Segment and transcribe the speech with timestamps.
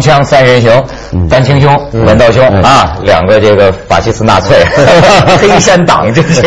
[0.00, 0.84] 锵锵三人行，
[1.28, 4.64] 丹青兄、文道兄啊，两个这个法西斯纳粹、
[5.40, 6.42] 黑山党，这 是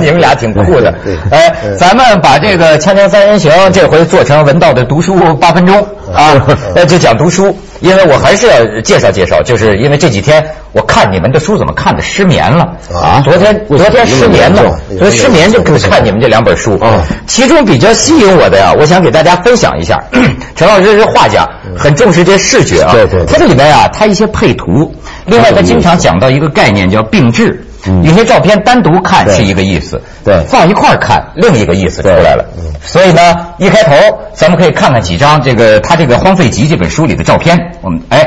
[0.00, 0.94] 你们俩挺酷的。
[1.30, 5.80] 哎，咱们把这个锵锵三人行这回做成文道的读书八分钟
[6.14, 6.34] 啊，
[6.74, 7.56] 那就讲读书。
[7.80, 13.22] 因为我还是要介绍介绍，就是因为这几天我看你们的书怎么看的失眠了啊？
[13.24, 17.00] 昨天昨天失眠了，所以失眠就看你们这两本书啊。
[17.26, 19.98] 其中比较吸引我的呀，我想给大家分享一下。
[20.54, 22.92] 陈老师是画家，很重视这视觉啊。
[22.92, 23.24] 对对。
[23.26, 24.94] 它这里边啊，它一些配图，
[25.26, 27.64] 另外它经常讲到一个概念叫并置。
[28.04, 32.44] 有些照片单独看是一个意思，对，放一块儿看另一个意思出来了。
[32.82, 33.94] 所以呢，一开头
[34.34, 37.58] 咱们可以看看几张这个他这个《荒废集》这本书里的照片。
[37.80, 38.22] 我们哎，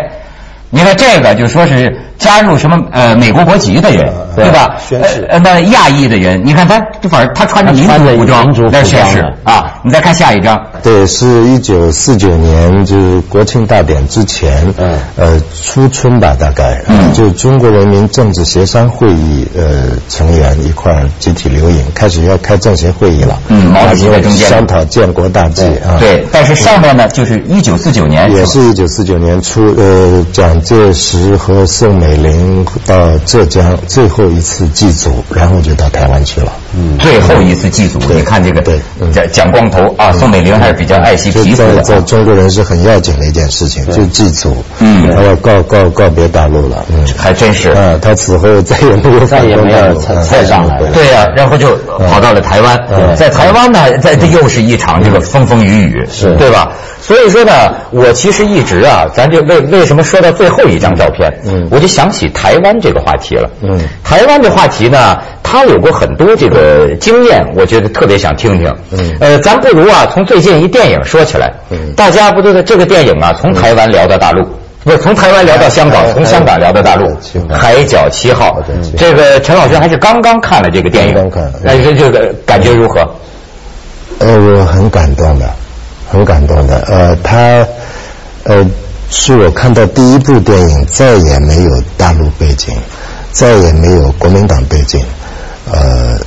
[0.73, 1.95] 你看这个就说是。
[2.15, 4.77] 加入什么呃美国国籍的人，对吧？
[4.79, 5.27] 宣誓。
[5.29, 9.81] 呃，那亚裔的人，你看他，这反正他穿着民族服装在宣誓啊。
[9.83, 10.57] 你再看下一张。
[10.81, 23.37] 对，是一九四九年，就是国庆大典之前，嗯，呃，初春吧，大概，嗯，就中国人民政治协商会议呃成员一块儿集体留影，开始要开政协会议了。
[23.49, 24.47] 嗯，毛主席在中间。
[24.47, 25.97] 商讨建国大计啊。
[25.99, 28.31] 对，但是上面呢，就是一九四九年。
[28.31, 31.93] 也是一九四九年初，呃，蒋介石和宋。
[31.99, 36.62] 美龄到浙江最后一次祭祖，然后就到台湾去了。
[36.75, 38.79] 嗯，最后一次祭祖，你看这个对，
[39.11, 41.81] 蒋蒋光头啊，宋美龄还是比较爱惜皮肤的。
[41.81, 44.63] 在中国人是很要紧的一件事情，就祭祖。
[44.79, 46.83] 嗯，他要告告告别大陆了。
[46.89, 47.69] 嗯，还真是。
[47.71, 49.93] 啊，他此后再也没有再也没有
[50.23, 50.91] 再上来了。
[50.91, 51.13] 对。
[51.13, 51.77] 呀，然后就
[52.09, 52.79] 跑到了台湾。
[53.15, 56.33] 在台湾呢，在这又是一场这个风风雨雨，是。
[56.37, 56.71] 对吧？
[56.99, 57.51] 所以说呢，
[57.91, 63.49] 我其实一直啊，咱就为为什么说到最后一张照片，嗯，我就想起台湾这个话题了。
[63.61, 65.17] 嗯，台湾这话题呢，
[65.53, 68.75] 他有过很多这个经验，我觉得特别想听听。
[68.89, 71.53] 嗯，呃，咱不如啊，从最近一电影说起来。
[71.69, 74.43] 嗯，大家不都在这个电影啊，从台湾聊到大陆，
[74.83, 77.05] 不是从台湾聊到香港，从香港聊到大陆，
[77.53, 78.59] 《海角七号》。
[78.97, 83.01] 这个陈老师还是刚刚看了这个电影，刚看，那这个感觉如何？
[84.17, 85.47] 呃，我很感动的。
[86.09, 87.37] 很感动的，呃，他，
[88.45, 88.65] 呃，
[89.11, 92.73] 是我看到第一部电影，再也没有大陆背景，
[93.31, 94.99] 再也没有国民党背景，
[95.71, 96.19] 呃，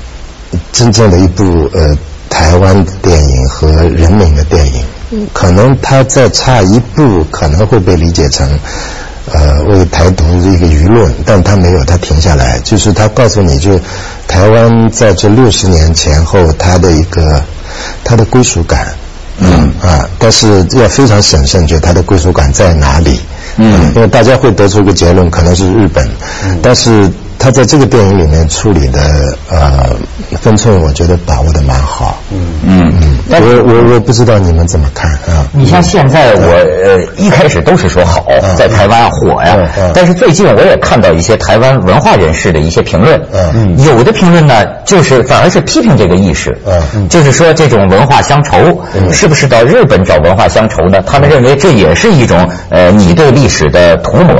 [0.73, 1.97] 真正的一部呃
[2.29, 4.85] 台湾电影和人民的电影。
[5.33, 8.45] 可能它再差一步，可能会被理解成，
[9.33, 13.79] 呃，为台独的一个舆论，但它没有，它停下来，就是它告诉你就，
[14.27, 17.41] 台湾在这六十年前后，它的一个
[18.03, 18.89] 它的归属感。
[19.39, 23.21] 嗯啊，但是要非常审慎，就它的归属感在哪里？
[23.59, 26.05] 嗯，因为大家会得出一个结论，可能是日本，
[26.61, 27.09] 但是。
[27.47, 28.99] 他在这个电影里面处理的
[29.49, 29.97] 呃
[30.41, 32.19] 分寸，我觉得把握的蛮好。
[32.33, 35.47] 嗯嗯嗯，我我我不知道你们怎么看啊？
[35.53, 36.53] 你像现在我
[36.85, 38.25] 呃一开始都是说好，
[38.57, 39.57] 在台湾火呀，
[39.93, 48.81] 但是最近我也看到一些台湾文化人士的一些评论，嗯，有的评论呢就是反而是批评这个意识，嗯，就是说这种文化乡愁，
[49.13, 51.03] 是不是到日本找文化乡愁呢？
[51.07, 54.35] 他们认为这也是一种呃你对历史的涂抹，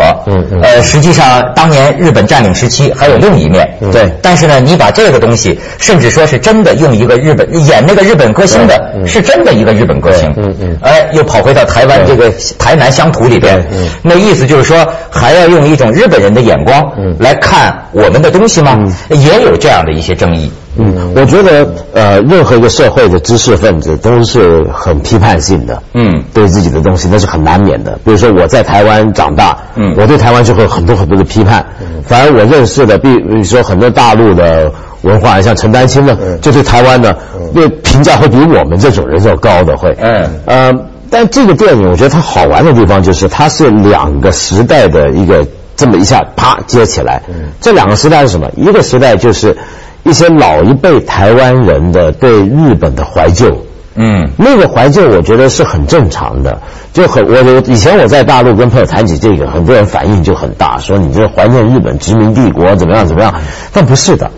[0.63, 2.93] 呃实际上当年日本占领时期。
[2.97, 4.11] 还有另一面，对。
[4.23, 8.76] 但是呢，你把这个东西，甚至说是真的用一个日本演那个日本歌星的，
[9.07, 13.65] 是真的一个日本歌星，嗯嗯，哎，又跑回到台湾这个台南乡土里边，
[14.03, 18.79] 那意思就是说，还要用一种日本人的眼光来看我们的东西吗？
[19.11, 20.51] 也有这样的一些争议。
[20.79, 27.99] 嗯，我觉得呃，任何一个社会的知识分子都是很批判性的，嗯，对自己的东西那是很难免的。
[28.05, 31.65] 比如说我在台湾长大，嗯，我对台湾就会很多很多的批判。
[32.07, 34.71] 反而我认识的，比如说很多大陆的
[35.03, 37.17] 文化，像陈丹青呢，就对台湾的
[37.53, 39.97] 那评价会比我们这种人要高的会。
[39.99, 40.73] 嗯，呃，
[41.11, 47.23] 但这个电影我觉得它好玩的地方就是它是两个时代的一个这么一下啪接起来。
[47.61, 48.51] 这两个时代是什么？
[48.57, 49.57] 一个时代就是。
[50.07, 53.67] 一些老一辈台湾人的对日本的怀旧，
[53.97, 56.61] 嗯，那个怀旧我觉得是很正常的，
[56.93, 63.35] 就很我我以前我在大陆跟朋友谈起这个，很多人反应就很大，说你这怀念日本殖民帝国怎么样怎么样，
[63.73, 64.31] 但不是的，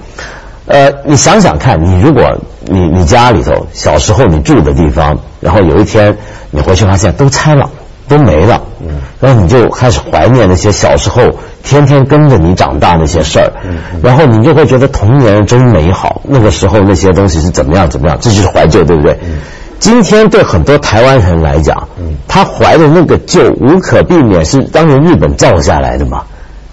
[0.67, 6.17] 呃，你想想看，你如果你你家里头小时候你住的地方，然后有一天
[6.50, 7.69] 你回去发现都拆了。
[8.09, 11.21] 都没了，嗯，然后你就开始怀念那些小时候
[11.69, 19.12] 天天跟着你长大那些事儿，嗯，然后你就会觉得童年真美好，那个时候那些东西是怎么样怎么样，这就是怀旧，对不对？
[19.23, 19.37] 嗯，
[19.79, 26.23] 今天对很多台湾人来讲，嗯，他怀的那个旧无可避免是当年日本造下来的嘛，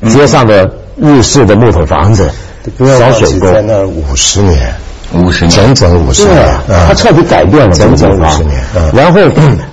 [0.07, 2.31] 街上的日式的木头房子，
[2.79, 4.73] 小水沟，在那五十年。
[5.23, 6.47] 五十年，整整五十年，
[6.87, 8.59] 他彻底改变了整整五十年。
[8.93, 9.19] 然后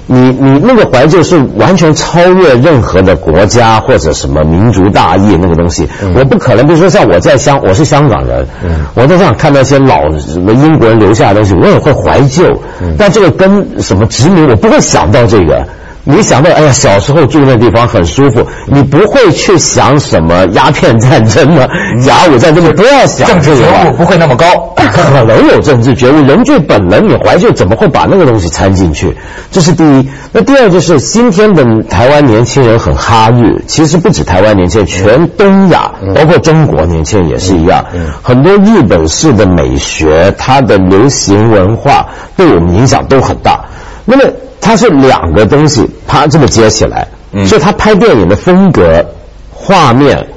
[0.07, 5.89] 你你那个怀旧是完全超越任何的国家或者什么民族大义那个东西。
[6.15, 8.47] 我不可能，比如说像我在香，我是香港人，
[8.95, 12.45] 我在香港看那些老什么英国人留下的东西，我也会怀旧。
[12.99, 15.67] 但这个跟什么殖民，我不会想到这个。
[16.05, 21.69] 你想到，哎呀，小时候住那地方很舒服，你不会去想什么鸦片战争的、
[22.05, 29.17] 甲午战争，你不要想政治觉悟不会那么高， 可能有政治觉悟，人最本能，你怀旧怎么会把那个东西掺进去？
[29.53, 30.09] 这是第一。
[30.33, 37.85] 那第二就是今天的台湾年轻人很哈日，其实不止台湾年轻人，全东亚，包括中国年轻人也是一样，
[38.23, 42.07] 很多日本式的美学，它的流行文化
[42.37, 43.61] 对我们影响都很大。
[44.05, 44.25] 那么。
[44.65, 47.09] 它是两个东西，啪这么接起来，
[47.47, 49.05] 所以他拍电影的风格、
[49.53, 50.29] 画面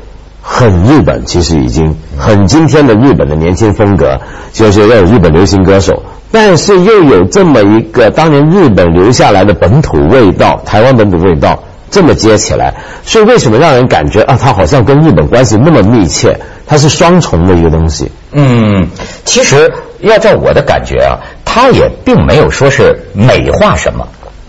[0.42, 4.20] 很日本，其实已经很今天的日本的年轻风格，
[4.52, 6.02] 就是要有日本流行歌手，
[6.32, 12.74] 但是又有这么一个当年日本留下来的本土味道，台湾本土味道这么接起来，
[13.06, 16.36] 所以为什么让人感觉啊，它好像跟日本关系那么密切？
[16.66, 18.12] 它是双重的一个东西。
[18.32, 18.88] 嗯，
[19.24, 24.06] 其实要照我的感觉啊，它也并没有说是美化什么。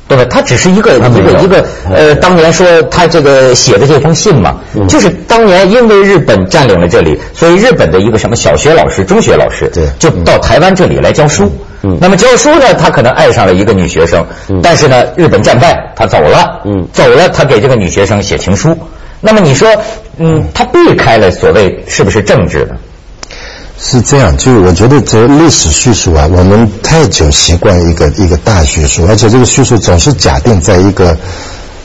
[0.08, 0.24] 对吧？
[0.30, 4.54] 他只是一个一个一个呃，当年说他这个写的这封信嘛，
[4.88, 11.50] 就是当年因为日本占领了这里，所以日本的一个什么小学老师、中学老师，对，就到台湾这里来教书。
[11.82, 14.24] 嗯，那么教书呢，他可能爱上了一个女学生，
[14.62, 18.78] 但是呢，日本战败，他走了，嗯，走了，他给这个女学生写情书。
[19.20, 19.68] 那么你说，
[20.18, 22.76] 嗯，他避开了所谓是不是政治呢？
[23.78, 31.16] 是这样，就我觉得这历史叙述啊，我们太久习惯一个一个大叙述，而且这个叙述总是假定在一个。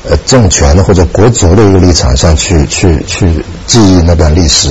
[0.09, 3.29] 呃，政权的或者国族的一个立场上去去去
[3.67, 4.69] 记忆那段历史，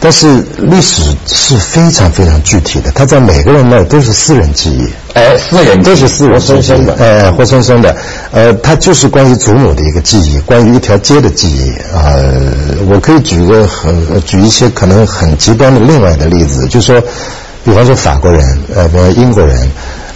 [0.00, 7.96] 但是历史是非常非常具体的，它在每个人那都是私人记忆，哎，私人都是私人生生的，哎，活生生的，
[8.32, 12.12] 呃，它就是关于祖母的一个记忆，关于一条街的记忆啊。
[12.88, 17.00] 我可以举个很举一些可能很极端的另外的例子，就是说，
[17.64, 19.70] 比方说法国人，呃，比方英国人。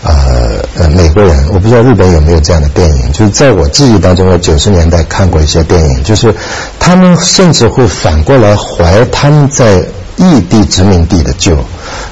[0.06, 3.12] 呃呃，美国人，我不知道日本有没有这样的电影。
[3.12, 6.32] 就是在我记忆当中，我九十年代看过一些电影，就是
[6.78, 9.82] 他们甚至会反过来怀他们在
[10.16, 11.56] 异地殖民地的旧，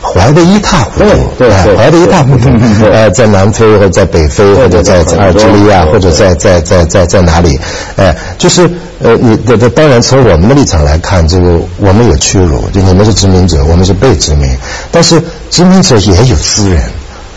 [0.02, 1.06] 怀的一塌糊涂，
[1.38, 2.50] 对，怀的一塌糊涂。
[2.90, 7.58] 呃，在南非或者在北非或者在阿尔及利亚或者在在在在在哪里？
[7.96, 8.68] 哎，就是
[9.00, 14.50] 呃，你的的当然从我们的立场来看，这个我们有屈辱，就你们是殖民者，我们是被殖民，
[14.90, 16.82] 但是殖民者也有私人。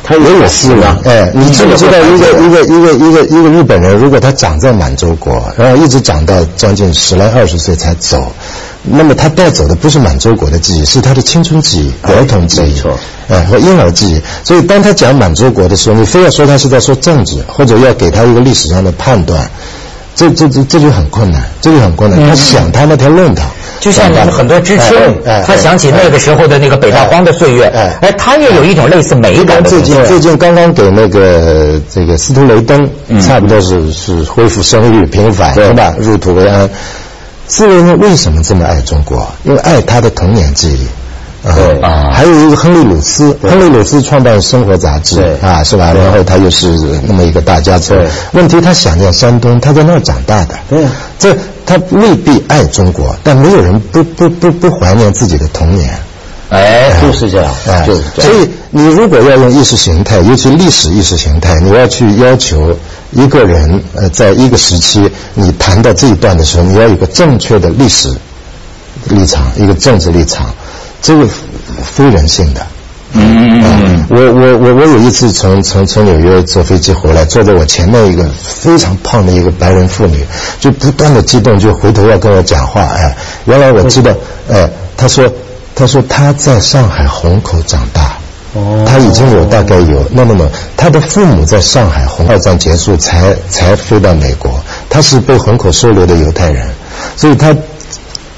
[0.07, 8.31] 他也有是啊，哎，你知不知道一个一个一个一个一个日本人，如果他长在满洲国，然后一直长到将近十来二十岁才走，
[8.83, 12.81] 那么他带走的不是满洲国的记忆，是他的青春记忆、儿童记忆，
[13.27, 14.21] 哎，和婴儿记忆。
[14.45, 19.51] 所以当他讲满洲国的时候，你非要说他是在说政治，或者要给他一个历史上的判断。
[20.17, 22.27] 这这这这就很困难，这就很困难。
[22.27, 23.43] 他想他那条论道，
[23.79, 24.97] 就像你们很多知青，
[25.45, 27.65] 他想起那个时候的那个北大荒的岁月，
[28.01, 29.63] 哎，他也有一种类似美感。
[29.63, 32.89] 最近最近刚刚给那个这个斯图雷登，
[33.21, 35.93] 差不多是是恢复声誉平反是吧？
[35.99, 36.67] 入土为安。
[37.47, 39.31] 斯图雷登为什么这么爱中国？
[39.43, 40.87] 因为爱他的童年记忆。
[41.55, 45.93] 对啊，还有一个亨利鲁斯，亨利鲁斯创办《生活》杂志，啊，是吧？
[45.93, 46.67] 然后他又是
[47.07, 47.95] 那么一个大家族。
[48.31, 50.55] 问题他想念山东，他在那儿长大的。
[50.69, 50.85] 对，
[51.17, 51.35] 这
[51.65, 55.97] 他未必爱中国，但没有人不不不不怀念自己的童年。
[56.49, 57.53] 哎，就是这样。
[57.67, 57.85] 哎，
[58.15, 62.77] 所以你如果要用意识形态，尤其历史意识形态，你要去要求
[63.11, 68.13] 一个人，呃，在一个时期，你谈到这一段的时候，你要有个正确的历史
[69.09, 70.45] 立场，一个政治立场。
[71.01, 71.27] 这个
[71.83, 72.65] 非人性的。
[73.13, 80.25] 嗯嗯嗯我我我我有一次从从从纽约坐飞机回来，坐在我前面一个非常胖的一个白人妇女，
[80.59, 82.81] 就不断的激动，就回头要跟我讲话。
[82.81, 84.13] 哎，原来我知道，
[84.49, 85.25] 哎，她说，
[85.73, 88.17] 她说她在上海虹口长大。
[88.53, 88.83] 哦。
[88.85, 96.67] 她已经有大概有那么么，她的父母在上海虹二战结束才才飞到美国，她是被虹口收留的犹太人，
[97.15, 97.55] 所以她。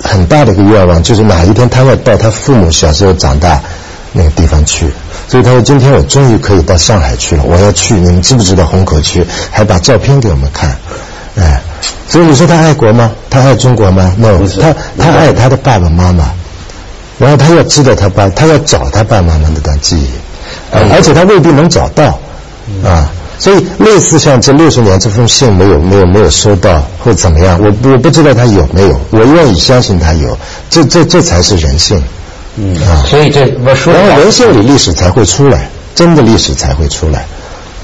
[0.09, 3.61] 很大的一个愿望，就是哪一天他要到他父母小时候长大
[4.11, 4.87] 那个地方去。
[5.27, 7.93] 所以他说：“今天我终于可以到上海去了，我要去。
[7.93, 9.23] 你们知不知道虹口区？
[9.51, 10.75] 还把照片给我们看。”
[11.37, 11.61] 哎，
[12.09, 13.11] 所以你说他爱国吗？
[13.29, 16.31] 他爱中国吗？no，他他爱他的爸爸妈妈。
[17.19, 20.09] 然后他要知道他爸，他要找他爸爸妈妈那段记忆，
[20.71, 22.17] 而且他未必能找到
[22.83, 23.11] 啊。
[23.39, 30.37] 所以，类似像这六十年这封信没有没有没有收到或怎么样，我我不知道他有没有，我愿意相信他有，
[30.69, 32.03] 这这这才是人性，
[32.57, 37.19] 嗯啊，所以这我说，然后人性里历史才会出来，真的历史才会出来。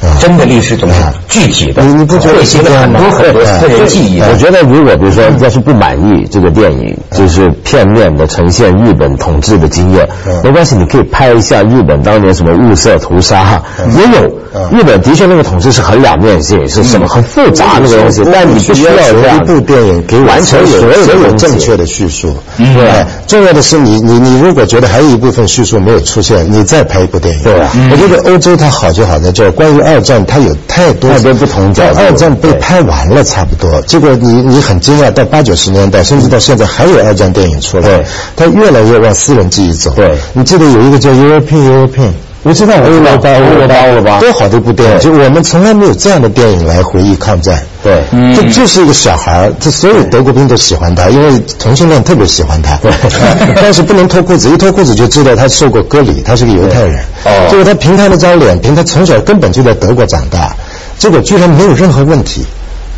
[0.01, 0.19] 啊。
[0.19, 0.95] 真的历史总是
[1.29, 4.19] 具体的，你你不觉得写了很多很多私人记忆？
[4.19, 10.07] 我觉得如果比如说要是不满意这个电影，就是片面的呈现日本统治的经验，
[10.43, 13.63] 没关系，你可以拍一下日本当年什么雾社屠杀，
[13.95, 14.35] 也有。
[14.72, 22.36] 日本的确那个统治是很两面性，是什么很复杂那个东西，但你不需要一部电影给完成所有正确的叙述。
[22.58, 27.44] 对，重要的是你你你如果觉得还有一部分叙述没有出现，你再拍一部电影。
[27.44, 32.00] 对啊，我觉得欧洲它好就好在这，关于二战它有太多太多不同角度。
[32.00, 38.04] 二战被拍完了差不多，结果你你很惊讶，到八九十年代甚至到现在还有二战电影出来，
[38.36, 39.92] 它越来越往私人记忆走。
[39.96, 42.12] 对，你记得有一个叫 European European。
[42.46, 44.20] 我知道，我知道，我知道了吧？
[44.20, 45.00] 多好的一部电影！
[45.00, 47.60] 就我们从来没有这样的电影来回忆抗战。
[47.84, 48.04] 对，
[48.36, 52.75] 这就是一个小孩儿，这所有德国兵都喜欢他，因为同性恋特别喜欢他。
[52.78, 52.92] 对，
[53.60, 57.04] 但是不能脱裤子，一脱裤子就知道他受过割礼，他是个犹太人。
[57.25, 60.56] 哦，结果他凭他那张脸，凭他从小根本就在德国长大，
[61.00, 62.46] 结果居然没有任何问题。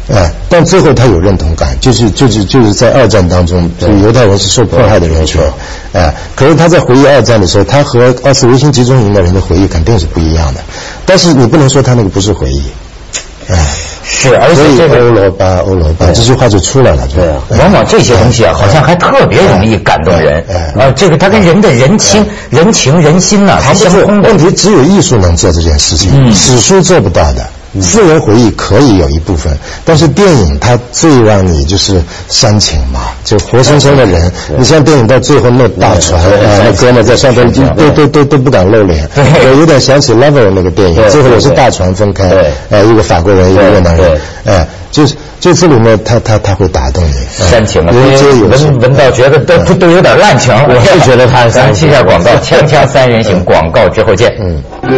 [0.09, 3.69] 哎，但最后他有认同感，就是就是就是在二战当中，
[4.01, 5.41] 犹太人是受迫害的人群，
[5.91, 10.61] 哎，可是他在回忆二战的时候，他和奥斯维辛集中营的人的回忆肯定是不一样的，
[11.05, 12.63] 但是你不能说他那个不是回忆，
[13.49, 13.57] 哎，
[14.05, 17.27] 是，而且这个欧罗巴欧罗巴这句话就出来了，对，
[17.59, 20.41] 往往这些东西啊，好像还特别容易感动人，
[20.79, 24.29] 啊，这个他跟人的人情人情人心呐，它相通的。
[24.29, 27.45] 问题只有艺术能做这件事情，史书做不到的。
[27.81, 29.55] 私人回忆可以有一部分，
[29.85, 34.31] 但是电影它最让你就是煽情嘛，就活生生的人。
[34.57, 42.27] 你像电影到最后那大船啊，那哥们在上边都都都都不敢露脸，我有点想起《Lover》那个电影，最后也是大船分开，
[42.69, 51.89] 哎，一个法国人，一个越南人，哎，就是就这里面他他他会打动你，煽情了，闻闻到觉得都都有点滥情，我是觉得他煽情。
[51.89, 54.35] 一下广告， 锵锵三人行，广告之后见。
[54.81, 54.89] 刚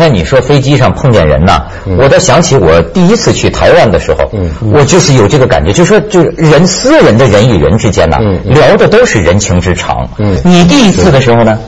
[0.00, 1.62] 才你说飞机上碰见人呐，
[1.98, 4.24] 我倒想起我第一次去台湾的时候，
[4.72, 10.08] 我就是有这个感觉，就说就是人私人的人与人之间呐，聊的都是人情之常。
[10.44, 11.58] 你第一次的时候呢？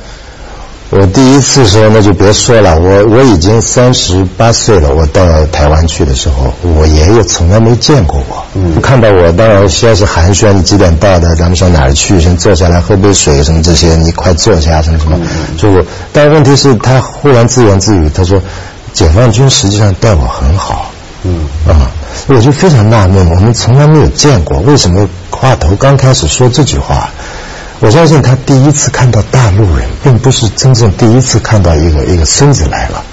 [0.95, 4.95] 我第一次时候那就别说了，我我已经三十八岁了。
[4.95, 8.45] 我到台湾去的时候，我爷爷从来没见过我。
[8.53, 11.35] 嗯，看到我当然先是寒暄，你几点到的？
[11.35, 12.21] 咱们上哪儿去？
[12.21, 15.19] 先坐下来喝杯水什么这些，你快坐下什么什么。
[15.57, 15.83] 就，
[16.13, 18.39] 但问题是，他忽然自言自语，他说
[18.93, 20.91] ：“解放军实际上待我很好。”
[21.25, 21.89] 嗯啊，
[22.27, 27.09] 我就非常纳闷，我们从来没有见过，为什么话头刚开始说这句话？
[27.83, 33.05] 我相信他第一次看到大陆人，并不是真正第一次看到一个一个孙子来了，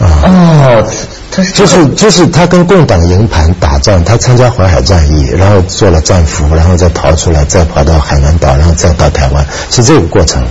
[0.00, 0.90] 啊，哦，
[1.30, 10.44] 他是就是就是他跟共党营盘打仗，他参加淮海战役，然后做了战俘，然后再逃出来，再跑到海南岛，然后再到台湾，是这个过程。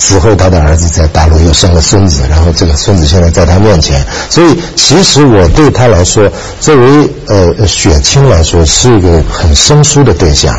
[0.00, 6.26] 死后他的儿子在大陆又生了孙子，然后这个孙子现在在他面前，所以其实我对他来说，
[6.58, 10.58] 作为呃血亲来说，是一个很生疏的对象。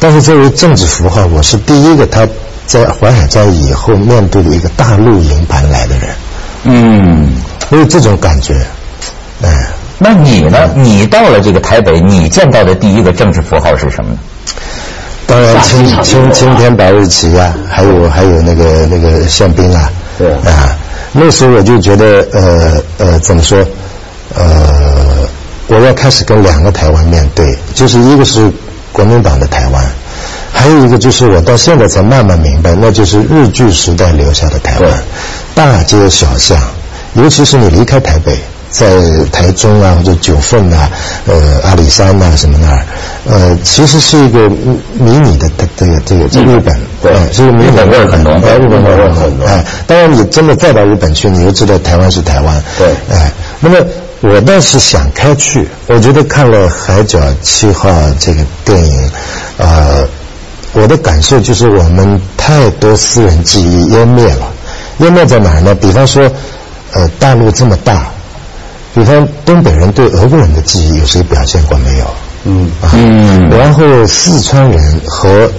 [0.00, 2.26] 但是作为政治符号，我是第一个他
[2.66, 6.08] 在淮海战役以后面对的一个大陆营盘来的人。
[6.64, 7.36] 嗯，
[7.70, 8.54] 所以这种感觉。
[9.42, 10.68] 哎，那你呢？
[10.74, 14.18] 你到了这个台北，你见到的第一个政治符号是什么呢？
[15.32, 19.90] 当然，青青青天白日旗啊，还有还有那个那个宪兵啊。
[20.18, 20.76] 对啊，
[21.12, 23.58] 那时候我就觉得，呃呃，怎么说？
[24.36, 25.26] 呃，
[25.68, 28.50] 我要开始跟两个台湾面对，就是一个是。
[28.92, 29.82] 国民党的台湾，
[30.52, 35.02] 还有一个就是我到现在才慢慢明白，那就是日据时代留下的台湾，
[35.54, 36.60] 大街小巷，
[37.14, 38.36] 尤其是你离开台北，
[38.72, 40.90] 在台中啊或者九份啊，
[41.26, 42.84] 呃阿里山啊什么那儿，
[43.28, 49.46] 呃其实是一个迷你的这个这个这个日本，对，是一个迷你的味儿很浓，日本味儿很浓。
[49.46, 53.76] 哎，当然你真的再到日本去，你又知道台湾是台湾，对，哎，那么。
[54.24, 59.10] 我倒是想开去，我觉得看了《海角七号》这个电影，
[59.56, 60.06] 呃，
[60.74, 64.46] 我的感受就是我们太多私人记忆湮灭了。
[65.00, 65.74] 湮灭在哪儿呢？
[65.74, 66.30] 比方说，
[66.92, 68.06] 呃，大陆这么大，
[68.94, 72.06] 比方东北人对俄国人的记忆，有谁表现过没有？
[72.44, 73.48] 嗯嗯。
[73.50, 75.50] 然后四川人和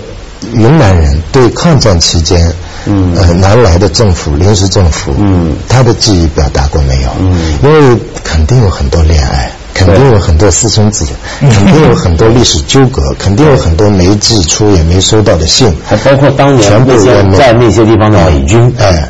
[0.54, 2.54] 云南人对抗战期间。
[2.86, 7.10] 嗯，呃，南来的政府，临时政府，嗯，他的记忆表达过没有？
[7.18, 11.08] 嗯，因为肯定有很多恋爱，肯定有很多私生子，
[11.40, 16.92] 肯定有很多历史纠葛， 肯定有很多没寄出也没收到的信，还包括当年全部
[17.38, 19.08] 在那些地方的美军，哎，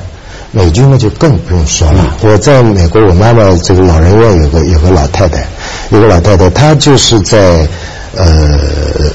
[0.55, 2.15] 美军那就更不用说了。
[2.21, 5.43] 我在美国，我妈妈这个老人院有个有个老太太，
[5.89, 7.67] 有个老太太，她就是在
[8.15, 8.59] 呃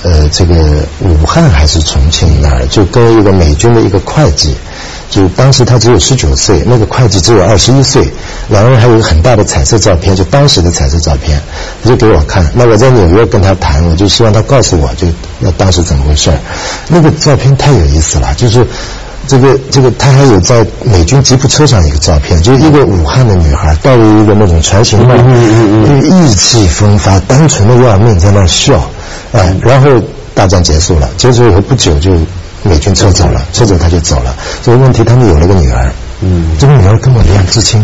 [0.02, 0.54] 呃这个
[1.00, 4.56] 武汉还是重庆那儿，就跟一个美军的一个会计。
[5.10, 8.06] 就当时她只有十九岁，那个会计只有二十一岁，
[8.48, 11.40] 两个人还有一个很大的彩色照片，就当时的彩色照片，
[11.82, 12.46] 他就给我看。
[12.54, 15.06] 那我在纽约跟他谈，我就希望他告诉我，就
[15.38, 16.36] 那当时怎么回事儿
[16.88, 18.66] 那个照片太有意思了，就是
[19.28, 25.14] 这个这个他还有在美军吉普车上一个照片，就是一个武汉的女孩戴着一个那种船型帽，
[26.02, 28.82] 意气风发，单纯的要命，在那笑，
[29.32, 29.88] 哎，然后
[30.34, 32.10] 大战结束了，结束以后不久就。
[32.64, 34.34] 美军撤走了，撤走他就走了。
[34.64, 35.92] 这个问题，他们有了个女儿，
[36.22, 37.80] 嗯，这个女儿跟我一样知青，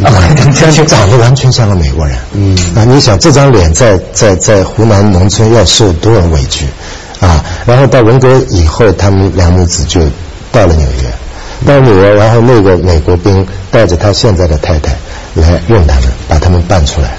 [0.00, 0.08] 啊，
[0.86, 6.66] 长得完全像个美国人，嗯，啊，你想这张脸在在在湖南农村要受多少委屈，
[7.18, 10.00] 啊，然后到文革以后，他们两母子就
[10.52, 11.10] 到了纽约，
[11.66, 14.92] 到纽约，然后那个美国兵带着他现在的太太
[15.34, 17.14] 来用他们，把他们办出来，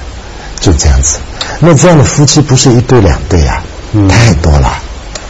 [0.59, 1.17] 就这样子。
[1.59, 3.61] 那这样的夫妻不是一对两对呀，
[4.07, 4.69] 太多了。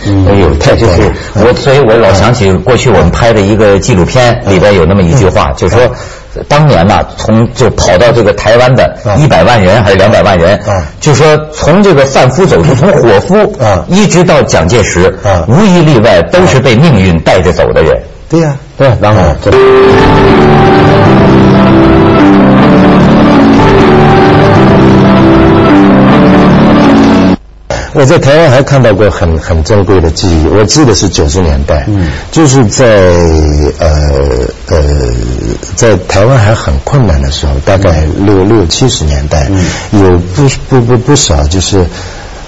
[0.06, 5.80] 哎呦，太就是我，所以我老想起过去我们拍的一个纪录片，里边有那么一句话，就说
[6.48, 10.60] 当年呢，从就跑到这个台湾的一百万人还是两百万人，
[11.00, 13.56] 就说从这个贩夫走卒，从伙夫
[13.88, 15.14] 一直到蒋介石，
[15.48, 17.98] 无一例外都是被命运带着走的人。
[18.30, 19.14] 对呀，对，然
[27.94, 31.86] 我在台湾还看到过很很珍贵的记忆，我记得是九十年代，
[32.32, 32.86] 就是在
[33.78, 34.84] 呃呃
[35.76, 39.48] 在台湾还很困难的时候，大概六六七十年代，
[39.92, 41.86] 有不不不不少就是。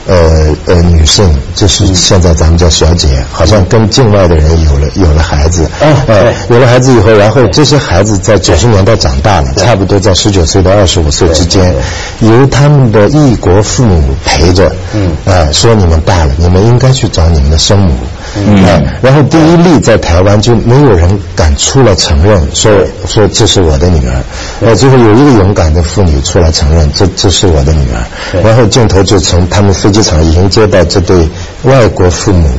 [0.08, 5.68] 呃呃，女性就是现在咱们叫小姐，好像跟境外的人有了有了孩子，
[6.08, 11.74] 呃，有了孩子以后，然后这些孩子在九十年代长大了，差不多在十九岁到二十五岁之间，
[12.20, 17.94] 由他们的异国父母陪着，嗯，啊，说你们大了，你们应该去找你们的生母。
[18.36, 22.72] 嗯，然后第一例在台湾就没有人敢出来承认，说
[23.08, 24.24] 说这是我的女儿，
[24.62, 31.30] 呃，最后有一个勇敢的妇女出来承认，这这是我的女儿，然后镜头就从他们飞机场迎接到这对
[31.64, 32.50] 外国父母。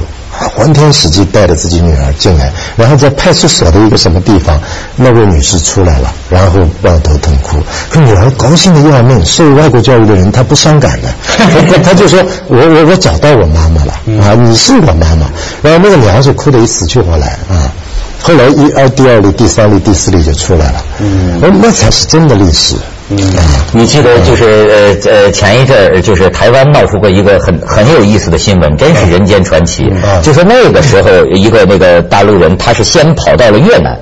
[0.55, 4.59] 欢天喜地带着自己女儿进来，然后在派出所的一个什么地方，
[4.97, 7.59] 那位女士出来了，然后抱头痛哭，
[7.91, 9.25] 说女儿高兴的要命。
[9.25, 11.09] 受外国教育的人她不伤感的，
[11.83, 15.29] 她就说我我我找到我妈妈了啊，你是我妈妈。
[15.63, 17.71] 然后那个娘是哭得一死去活来啊。
[18.23, 22.75] 后来一二第二例、第三例、第四例就出来了，嗯，那才是真的历史。
[23.09, 23.17] 嗯，
[23.73, 29.85] 你记得就是呃呃前一阵儿就是台湾闹出过一个很很有意思的新闻，真是人间传奇。
[30.23, 33.97] 就说那个时候一个那个大陆人，他是先跑到了越南，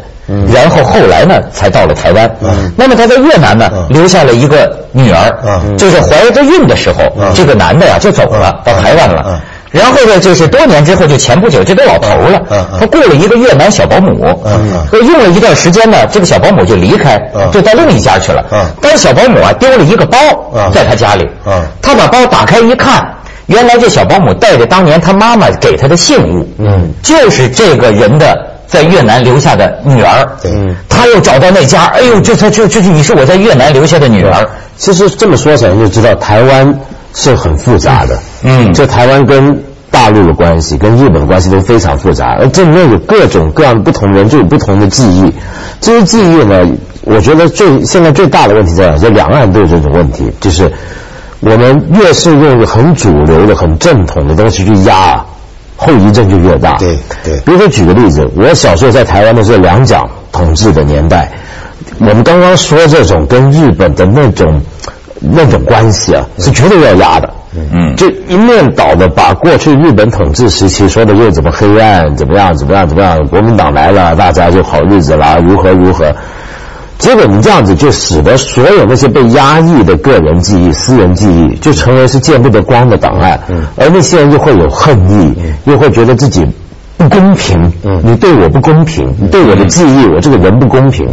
[0.52, 2.30] 然后后来呢才到了台湾。
[2.76, 5.30] 那么他在越南呢留下了一个女儿，
[5.76, 9.40] 就是怀着孕的时候，这个男的呀就走了，到台湾了。
[9.74, 12.40] 然后呢，就是多年之后，就前不久，这都老头了。
[12.78, 14.24] 他雇了一个越南小保姆，
[14.92, 17.20] 用了一段时间呢，这个小保姆就离开，
[17.52, 18.44] 就到另一家去了。
[18.80, 20.16] 但是小保姆啊，丢了一个包
[20.72, 21.28] 在他家里。
[21.82, 23.04] 他把包打开一看，
[23.46, 28.32] 原来这小保姆带着当年他妈妈给他的信物，嗯就是这个人的
[28.68, 30.28] 在越南留下的女儿。
[30.88, 34.48] 他又找到那家，哎呦，这他这这你是我在越南留下的女儿。
[34.76, 36.78] 其实这么说起来，就知道台湾。
[37.14, 45.32] 是很复杂的，嗯，这台湾跟大陆的关系，跟日本的关系都非常复杂，而这里面有各种各样不同人，就有不同的记忆。
[45.80, 46.66] 这些记忆呢，
[47.02, 48.98] 我觉得最现在最大的问题在哪？
[48.98, 50.70] 就两岸都有这种问题，就是
[51.38, 55.24] 我们越是用很主流的、很正统的东西去压，
[55.76, 56.76] 后遗症就越大。
[56.78, 57.38] 对对。
[57.46, 61.30] 比如说举个例子，我小时候在台湾的时候，两蒋统治的年代，
[62.00, 64.60] 我们刚刚说这种跟日本的那种。
[65.32, 67.30] 那种关系啊，是绝对要压的。
[67.72, 76.12] 嗯，就一面倒的把过去日本统治时期说的又怎么黑暗，怎么样，怎么样，怎么样，国民党来了，大家就好日子了，如何如何。
[76.98, 83.38] 结果你这样子就使得所有那些被压抑的个人记忆、私人记忆，就成为是见不得光的档案。
[83.48, 85.32] 嗯，而那些人又会有恨意，
[85.64, 86.44] 又会觉得自己
[86.96, 87.72] 不公平。
[87.84, 91.08] 嗯，你对我不公平，你对我的记忆，我这个人不公平。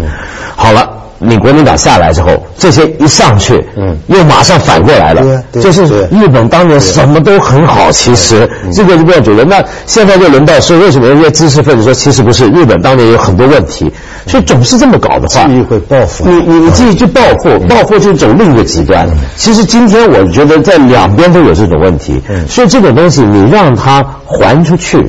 [0.56, 0.90] 好了。
[1.22, 5.42] 你国民党下来之后，这些一上去，嗯，又马上反过来了。
[5.54, 9.46] 就是日本当年什么都很好，其实这个不要觉得。
[9.46, 12.48] 那现在就轮到说，为什么人家知识分子说其实不是？
[12.50, 13.92] 日本当年有很多问题，
[14.26, 16.28] 所以总是这么搞的话，记忆会报复。
[16.28, 19.08] 你你你记忆就报复，报复就走另一个极端。
[19.38, 25.06] 其实今天我觉得在两边都有这种问题，所以这种东西你让它还出去。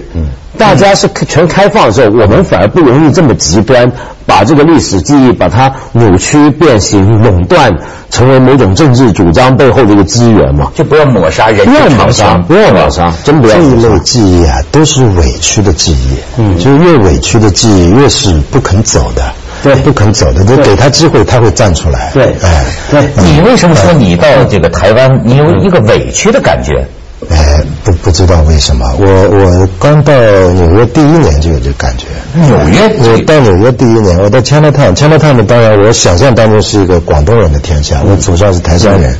[0.62, 3.90] 大家是全开放的时候，我们反而不容易这么极端，
[4.24, 7.76] 把这个历史记忆把它扭曲、变形、垄断，
[8.10, 10.70] 成为某种政治主张背后的一个资源嘛？
[10.72, 13.56] 就不要抹杀人，不要抹杀，不要抹杀，真不要。
[13.56, 19.22] 这一类记忆啊，都是委屈的记忆，嗯，就是越委屈的记忆，越是不肯走的。
[19.64, 22.10] 对，不肯走的，就给他机会，他会站出来。
[22.14, 26.86] 对，哎，对，你为什么说你到这个台湾，你有一个委屈的感觉？
[27.30, 32.06] 哎，不不知道为什么，我我刚到纽约第一年就有这感觉。
[32.34, 39.16] 纽约，我到纽约第一年，我到 Chinatown，Chinatown 呢，当然我想象当中是一个广东人的天下，我祖上是台山人，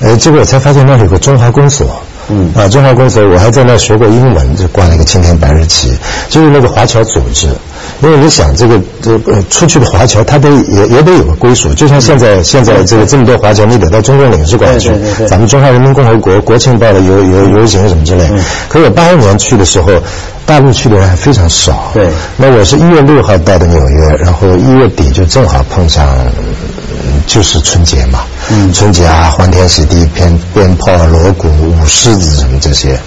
[0.00, 2.02] 呃，结果我才发现那里有个中华公所。
[2.30, 5.96] 嗯啊，中华公所，我还在那学过英文，就挂了一个青天白日旗，
[6.28, 7.48] 就是那个华侨组织。
[8.02, 14.92] 因为你想，这个这呃出去的华侨，他得也也得有个归属，就像现在现在这个这么多华侨，你得到中共领事馆去，
[15.28, 18.26] 咱们中华人民共和国国庆报的游游游行什么之类。
[18.68, 19.92] 可我八一年去的时候，
[20.46, 21.90] 大陆去的人还非常少。
[21.92, 26.06] 对，那我是一月六号到的纽约，然后一月底就正好碰上。
[27.26, 28.20] 就是春节嘛，
[28.72, 32.98] 春节啊，欢天喜地，鞭鞭炮、锣鼓、舞狮子什么这些，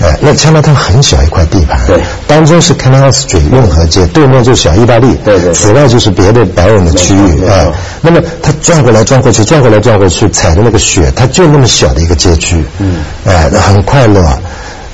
[0.00, 14.20] 哎，那加拿大很小一块地盘，对，当中是 Canal Street 运河街，对面就是小意大利，对对，此外就是别的白人的区域，哎，那么他转过来转过去，转过来转过去，踩着那个雪，他就那么小的一个街区，嗯，哎，很快乐，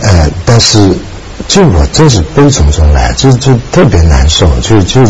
[0.03, 0.91] 哎，但是
[1.49, 5.01] 就我真是悲从中来，就就特别难受，就就。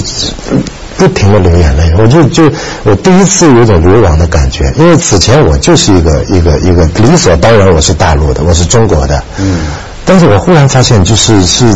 [0.97, 2.51] 不停的流眼泪，我就就
[2.85, 9.67] 我第一次有种流亡的感觉，因为此前我就是一个一个一个理所当然我是大陆的，我是中国的，嗯，
[10.05, 11.67] 但是我忽然发现，就是是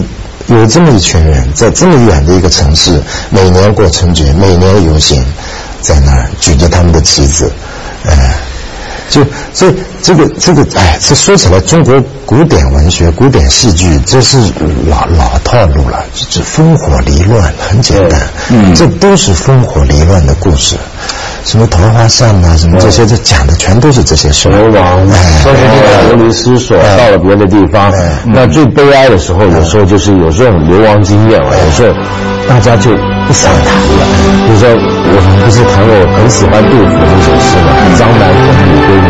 [0.47, 5.25] 有这么一群人在这么远的一个城市，每年过春节，每年游行，
[5.81, 7.51] 在那儿举着他们的旗子，
[8.05, 8.39] 哎。
[9.11, 14.39] 就这这个这个哎，这说起来，中国古典文学、古典戏剧，这是
[14.87, 20.77] 老老套路了，这烽火离乱，很简单，嗯，这都是烽火离乱的故事，
[21.45, 24.49] 什么桃花扇啊，什么这些，这讲的全都是这些事。
[24.49, 25.07] 流亡，
[25.43, 27.93] 说是你流离失所，到了别的地方，
[28.27, 31.95] 那最悲哀的时候，有时候就是有这种流亡经验了，有时候
[32.49, 32.91] 大家就。
[33.29, 34.07] 不想谈了，
[34.47, 34.71] 比如说
[35.11, 37.73] 我们不是谈过很喜欢杜甫这首诗吗？
[37.97, 39.09] 江南风雨归年。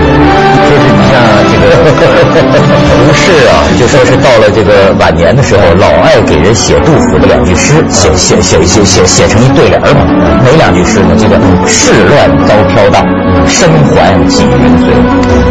[0.69, 1.17] 就是你像
[1.49, 10.05] 这个胡适啊，就说是到了这个晚年的时候，老爱给人写杜甫的两句诗，写写写写写写成一对联嘛。
[10.45, 11.17] 哪两句诗呢？
[11.19, 13.05] 这个世乱遭飘荡，
[13.47, 15.39] 身还几人随。